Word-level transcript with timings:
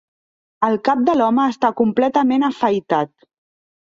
El 0.67 0.77
cap 0.87 1.03
de 1.09 1.15
l'home 1.21 1.45
està 1.51 1.71
completament 1.81 2.47
afaitat. 2.49 3.13